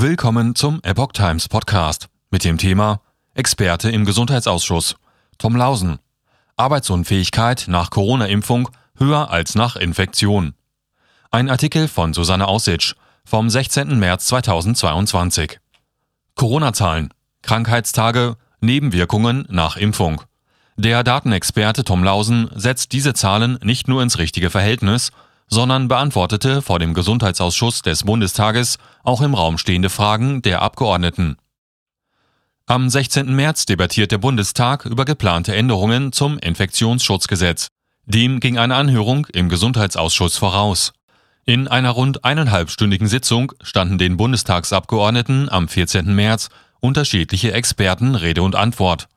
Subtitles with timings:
[0.00, 3.00] Willkommen zum Epoch Times Podcast mit dem Thema
[3.34, 4.94] Experte im Gesundheitsausschuss.
[5.38, 5.98] Tom Lausen.
[6.56, 10.54] Arbeitsunfähigkeit nach Corona-Impfung höher als nach Infektion.
[11.32, 13.98] Ein Artikel von Susanne Aussitsch vom 16.
[13.98, 15.58] März 2022.
[16.36, 17.12] Corona-Zahlen,
[17.42, 20.22] Krankheitstage, Nebenwirkungen nach Impfung.
[20.76, 25.10] Der Datenexperte Tom Lausen setzt diese Zahlen nicht nur ins richtige Verhältnis,
[25.48, 31.36] sondern beantwortete vor dem Gesundheitsausschuss des Bundestages auch im Raum stehende Fragen der Abgeordneten.
[32.66, 33.34] Am 16.
[33.34, 37.68] März debattiert der Bundestag über geplante Änderungen zum Infektionsschutzgesetz.
[38.04, 40.92] Dem ging eine Anhörung im Gesundheitsausschuss voraus.
[41.46, 46.14] In einer rund eineinhalbstündigen Sitzung standen den Bundestagsabgeordneten am 14.
[46.14, 49.08] März unterschiedliche Experten Rede und Antwort.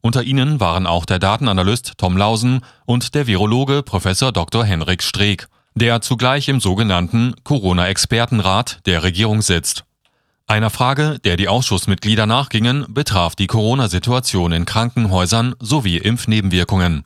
[0.00, 4.04] Unter ihnen waren auch der Datenanalyst Tom Lausen und der Virologe Prof.
[4.32, 4.64] Dr.
[4.64, 9.84] Henrik Streeck der zugleich im sogenannten Corona-Expertenrat der Regierung sitzt.
[10.46, 17.04] Einer Frage, der die Ausschussmitglieder nachgingen, betraf die Corona-Situation in Krankenhäusern sowie Impfnebenwirkungen.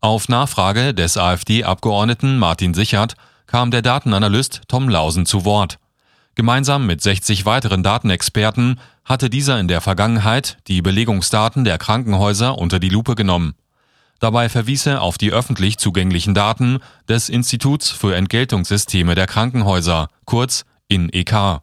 [0.00, 3.14] Auf Nachfrage des AfD-Abgeordneten Martin Sichert
[3.48, 5.80] kam der Datenanalyst Tom Lausen zu Wort.
[6.36, 12.78] Gemeinsam mit 60 weiteren Datenexperten hatte dieser in der Vergangenheit die Belegungsdaten der Krankenhäuser unter
[12.78, 13.54] die Lupe genommen.
[14.20, 20.64] Dabei verwies er auf die öffentlich zugänglichen Daten des Instituts für Entgeltungssysteme der Krankenhäuser, kurz
[20.88, 21.60] INEK.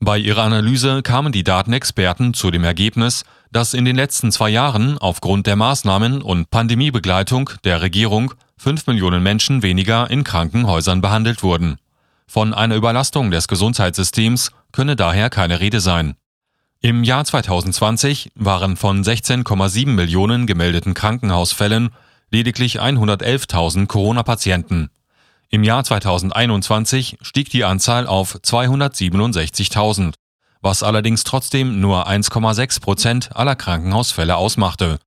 [0.00, 4.98] Bei ihrer Analyse kamen die Datenexperten zu dem Ergebnis, dass in den letzten zwei Jahren
[4.98, 11.78] aufgrund der Maßnahmen und Pandemiebegleitung der Regierung fünf Millionen Menschen weniger in Krankenhäusern behandelt wurden.
[12.26, 16.16] Von einer Überlastung des Gesundheitssystems könne daher keine Rede sein.
[16.80, 21.90] Im Jahr 2020 waren von 16,7 Millionen gemeldeten Krankenhausfällen
[22.30, 24.90] lediglich 111.000 Corona-Patienten.
[25.48, 30.14] Im Jahr 2021 stieg die Anzahl auf 267.000,
[30.60, 34.98] was allerdings trotzdem nur 1,6 Prozent aller Krankenhausfälle ausmachte.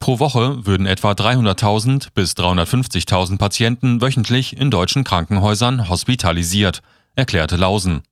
[0.00, 6.82] Pro Woche würden etwa 300.000 bis 350.000 Patienten wöchentlich in deutschen Krankenhäusern hospitalisiert,
[7.14, 8.02] erklärte Lausen.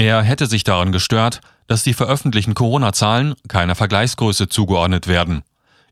[0.00, 5.42] Er hätte sich daran gestört, dass die veröffentlichten Corona-Zahlen keiner Vergleichsgröße zugeordnet werden.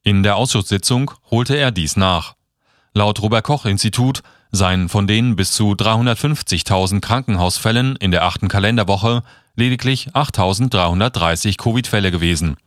[0.05, 2.37] In der Ausschusssitzung holte er dies nach.
[2.95, 4.23] Laut Robert Koch Institut
[4.53, 9.25] seien von den bis zu 350.000 Krankenhausfällen in der achten Kalenderwoche
[9.57, 12.59] lediglich 8.330 Covid-Fälle gewesen.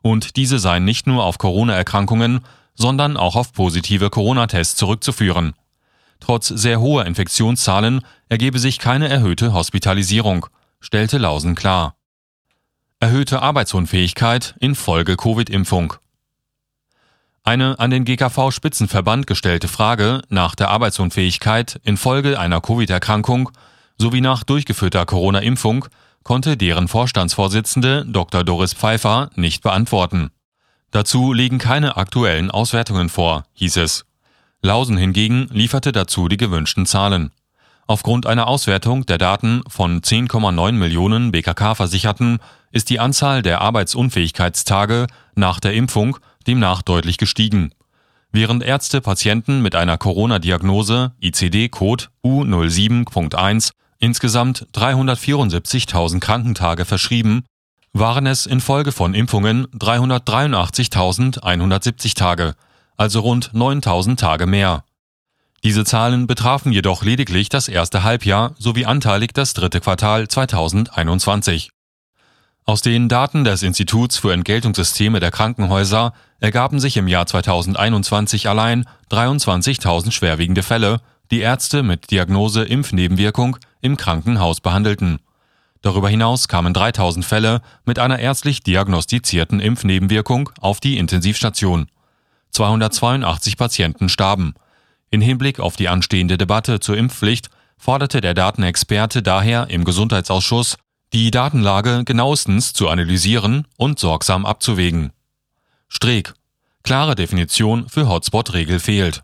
[0.00, 2.40] Und diese seien nicht nur auf Corona-Erkrankungen,
[2.74, 5.52] sondern auch auf positive Corona-Tests zurückzuführen.
[6.20, 10.46] Trotz sehr hoher Infektionszahlen ergebe sich keine erhöhte Hospitalisierung,
[10.86, 11.96] stellte Lausen klar
[13.00, 15.94] erhöhte Arbeitsunfähigkeit infolge Covid-Impfung.
[17.44, 23.50] Eine an den GKV-Spitzenverband gestellte Frage nach der Arbeitsunfähigkeit infolge einer Covid-Erkrankung
[23.98, 25.86] sowie nach durchgeführter Corona-Impfung
[26.22, 28.44] konnte deren Vorstandsvorsitzende Dr.
[28.44, 30.30] Doris Pfeiffer nicht beantworten.
[30.90, 34.06] Dazu liegen keine aktuellen Auswertungen vor, hieß es.
[34.62, 37.30] Lausen hingegen lieferte dazu die gewünschten Zahlen.
[37.88, 42.40] Aufgrund einer Auswertung der Daten von 10,9 Millionen BKK-Versicherten
[42.72, 47.70] ist die Anzahl der Arbeitsunfähigkeitstage nach der Impfung demnach deutlich gestiegen.
[48.32, 57.44] Während Ärzte Patienten mit einer Corona-Diagnose ICD-Code U07.1 insgesamt 374.000 Krankentage verschrieben,
[57.92, 62.54] waren es infolge von Impfungen 383.170 Tage,
[62.96, 64.84] also rund 9.000 Tage mehr.
[65.64, 71.70] Diese Zahlen betrafen jedoch lediglich das erste Halbjahr sowie anteilig das dritte Quartal 2021.
[72.64, 78.86] Aus den Daten des Instituts für Entgeltungssysteme der Krankenhäuser ergaben sich im Jahr 2021 allein
[79.10, 81.00] 23.000 schwerwiegende Fälle,
[81.30, 85.20] die Ärzte mit Diagnose Impfnebenwirkung im Krankenhaus behandelten.
[85.82, 91.86] Darüber hinaus kamen 3000 Fälle mit einer ärztlich diagnostizierten Impfnebenwirkung auf die Intensivstation.
[92.50, 94.54] 282 Patienten starben.
[95.10, 100.76] In Hinblick auf die anstehende Debatte zur Impfpflicht forderte der Datenexperte daher im Gesundheitsausschuss,
[101.12, 105.12] die Datenlage genauestens zu analysieren und sorgsam abzuwägen.
[105.88, 106.34] Streeck.
[106.82, 109.20] Klare Definition für Hotspot-Regel fehlt.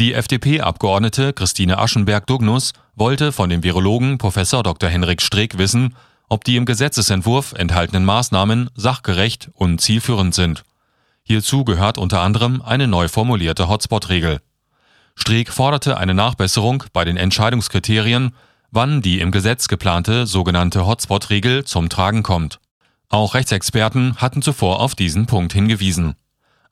[0.00, 4.34] Die FDP-Abgeordnete Christine Aschenberg-Dugnus wollte von dem Virologen Prof.
[4.34, 4.90] Dr.
[4.90, 5.94] Henrik Streeck wissen,
[6.28, 10.64] ob die im Gesetzesentwurf enthaltenen Maßnahmen sachgerecht und zielführend sind.
[11.22, 14.40] Hierzu gehört unter anderem eine neu formulierte Hotspot-Regel.
[15.24, 18.34] Streeck forderte eine Nachbesserung bei den Entscheidungskriterien,
[18.70, 22.60] wann die im Gesetz geplante sogenannte Hotspot-Regel zum Tragen kommt.
[23.08, 26.14] Auch Rechtsexperten hatten zuvor auf diesen Punkt hingewiesen.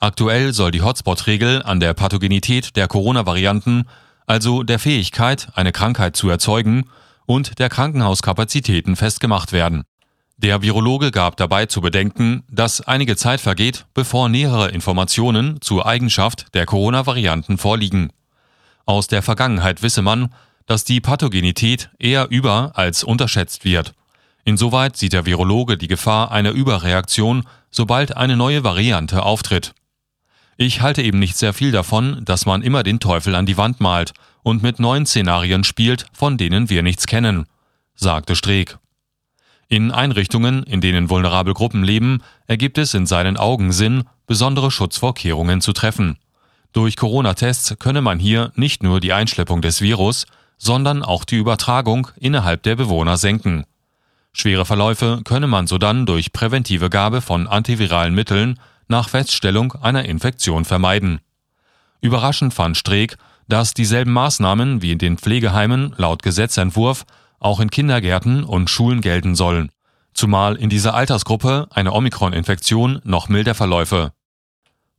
[0.01, 3.85] Aktuell soll die Hotspot-Regel an der Pathogenität der Corona-Varianten,
[4.27, 6.91] also der Fähigkeit, eine Krankheit zu erzeugen,
[7.25, 9.85] und der Krankenhauskapazitäten festgemacht werden.
[10.37, 16.53] Der Virologe gab dabei zu bedenken, dass einige Zeit vergeht, bevor nähere Informationen zur Eigenschaft
[16.53, 18.13] der Corona-Varianten vorliegen.
[18.85, 20.35] Aus der Vergangenheit wisse man,
[20.67, 23.95] dass die Pathogenität eher über als unterschätzt wird.
[24.45, 29.75] Insoweit sieht der Virologe die Gefahr einer Überreaktion, sobald eine neue Variante auftritt.
[30.57, 33.81] Ich halte eben nicht sehr viel davon, dass man immer den Teufel an die Wand
[33.81, 34.13] malt
[34.43, 37.47] und mit neuen Szenarien spielt, von denen wir nichts kennen,
[37.95, 38.79] sagte Streeck.
[39.69, 45.61] In Einrichtungen, in denen vulnerable Gruppen leben, ergibt es in seinen Augen Sinn, besondere Schutzvorkehrungen
[45.61, 46.19] zu treffen.
[46.73, 50.27] Durch Corona-Tests könne man hier nicht nur die Einschleppung des Virus,
[50.57, 53.65] sondern auch die Übertragung innerhalb der Bewohner senken.
[54.33, 58.59] Schwere Verläufe könne man sodann durch präventive Gabe von antiviralen Mitteln
[58.89, 61.21] nach Feststellung einer Infektion vermeiden.
[62.01, 63.17] Überraschend fand Streeck,
[63.49, 67.05] dass dieselben Maßnahmen wie in den Pflegeheimen laut Gesetzentwurf
[67.39, 69.71] auch in Kindergärten und Schulen gelten sollen,
[70.15, 74.13] zumal in dieser Altersgruppe eine Omikron-Infektion noch milder verläufe.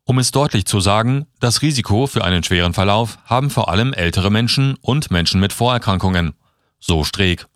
[0.05, 4.29] Um es deutlich zu sagen, das Risiko für einen schweren Verlauf haben vor allem ältere
[4.29, 6.33] Menschen und Menschen mit Vorerkrankungen,
[6.79, 7.47] so Streeck.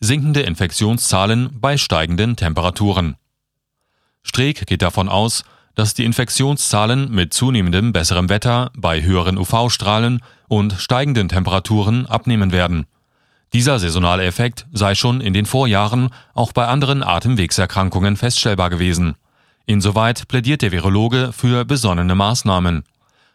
[0.00, 3.16] Sinkende Infektionszahlen bei steigenden Temperaturen.
[4.24, 5.44] Streeck geht davon aus,
[5.76, 12.86] dass die Infektionszahlen mit zunehmendem besserem Wetter bei höheren UV-Strahlen und steigenden Temperaturen abnehmen werden.
[13.52, 19.14] Dieser saisonale Effekt sei schon in den Vorjahren auch bei anderen Atemwegserkrankungen feststellbar gewesen.
[19.66, 22.84] Insoweit plädiert der Virologe für besonnene Maßnahmen.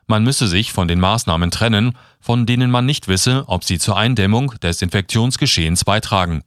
[0.07, 3.97] Man müsse sich von den Maßnahmen trennen, von denen man nicht wisse, ob sie zur
[3.97, 6.43] Eindämmung des Infektionsgeschehens beitragen.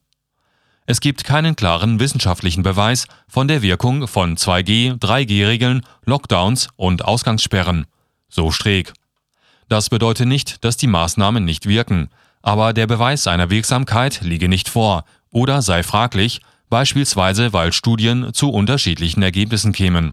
[0.87, 7.87] Es gibt keinen klaren wissenschaftlichen Beweis von der Wirkung von 2G, 3G-Regeln, Lockdowns und Ausgangssperren.
[8.29, 8.93] So Streeck.
[9.69, 12.09] Das bedeutet nicht, dass die Maßnahmen nicht wirken
[12.43, 16.41] aber der Beweis seiner Wirksamkeit liege nicht vor oder sei fraglich,
[16.73, 20.13] beispielsweise weil Studien zu unterschiedlichen Ergebnissen kämen.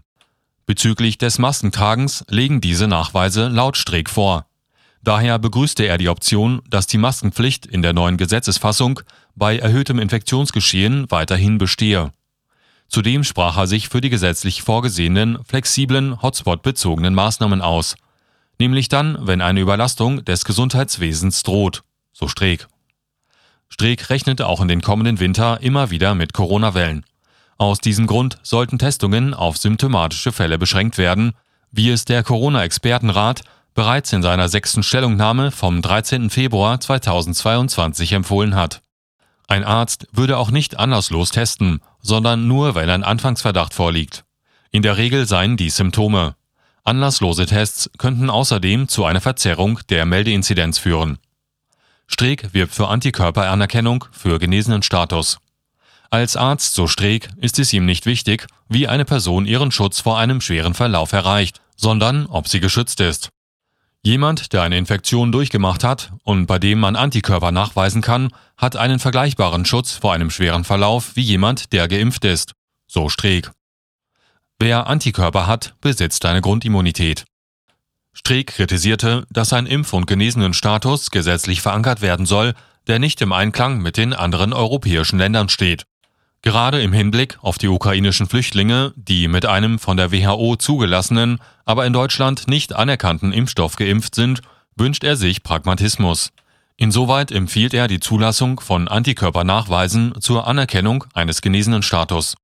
[0.66, 4.44] Bezüglich des Maskentragens legen diese Nachweise laut Streeck vor.
[5.02, 9.00] Daher begrüßte er die Option, dass die Maskenpflicht in der neuen Gesetzesfassung
[9.34, 12.12] bei erhöhtem Infektionsgeschehen weiterhin bestehe.
[12.88, 17.94] Zudem sprach er sich für die gesetzlich vorgesehenen flexiblen Hotspot-bezogenen Maßnahmen aus,
[18.58, 22.66] nämlich dann, wenn eine Überlastung des Gesundheitswesens droht so Streeck.
[23.72, 27.04] Streeck rechnete auch in den kommenden Winter immer wieder mit Corona-Wellen.
[27.56, 31.32] Aus diesem Grund sollten Testungen auf symptomatische Fälle beschränkt werden,
[31.70, 33.42] wie es der Corona-Expertenrat
[33.74, 36.30] bereits in seiner sechsten Stellungnahme vom 13.
[36.30, 38.80] Februar 2022 empfohlen hat.
[39.46, 44.24] Ein Arzt würde auch nicht anlasslos testen, sondern nur, wenn ein Anfangsverdacht vorliegt.
[44.70, 46.36] In der Regel seien dies Symptome.
[46.84, 51.18] Anlasslose Tests könnten außerdem zu einer Verzerrung der Meldeinzidenz führen.
[52.12, 55.38] Streeck wirbt für Antikörperanerkennung für genesenen Status.
[56.10, 60.18] Als Arzt, so Streeck, ist es ihm nicht wichtig, wie eine Person ihren Schutz vor
[60.18, 63.30] einem schweren Verlauf erreicht, sondern ob sie geschützt ist.
[64.02, 68.98] Jemand, der eine Infektion durchgemacht hat und bei dem man Antikörper nachweisen kann, hat einen
[68.98, 72.52] vergleichbaren Schutz vor einem schweren Verlauf wie jemand, der geimpft ist.
[72.88, 73.52] So Streeck.
[74.58, 77.24] Wer Antikörper hat, besitzt eine Grundimmunität.
[78.12, 82.54] Streeck kritisierte, dass ein Impf- und Genesenenstatus gesetzlich verankert werden soll,
[82.86, 85.84] der nicht im Einklang mit den anderen europäischen Ländern steht.
[86.42, 91.84] Gerade im Hinblick auf die ukrainischen Flüchtlinge, die mit einem von der WHO zugelassenen, aber
[91.84, 94.40] in Deutschland nicht anerkannten Impfstoff geimpft sind,
[94.74, 96.30] wünscht er sich Pragmatismus.
[96.78, 102.36] Insoweit empfiehlt er die Zulassung von Antikörpernachweisen zur Anerkennung eines genesenen Status.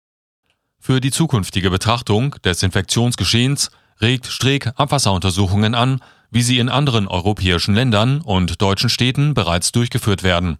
[0.79, 6.01] Für die zukünftige Betrachtung des Infektionsgeschehens regt Streeck Abwasseruntersuchungen an,
[6.31, 10.59] wie sie in anderen europäischen Ländern und deutschen Städten bereits durchgeführt werden.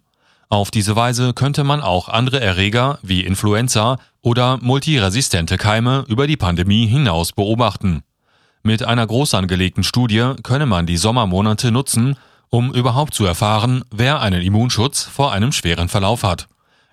[0.49, 6.37] Auf diese Weise könnte man auch andere Erreger wie Influenza oder multiresistente Keime über die
[6.37, 8.03] Pandemie hinaus beobachten.
[8.63, 12.15] Mit einer groß angelegten Studie könne man die Sommermonate nutzen,
[12.49, 16.47] um überhaupt zu erfahren, wer einen Immunschutz vor einem schweren Verlauf hat.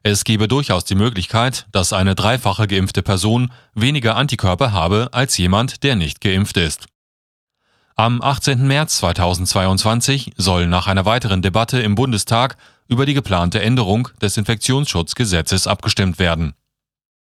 [0.07, 5.83] Es gebe durchaus die Möglichkeit, dass eine dreifache geimpfte Person weniger Antikörper habe als jemand,
[5.83, 6.87] der nicht geimpft ist.
[7.97, 8.67] Am 18.
[8.67, 15.67] März 2022 soll nach einer weiteren Debatte im Bundestag über die geplante Änderung des Infektionsschutzgesetzes
[15.67, 16.55] abgestimmt werden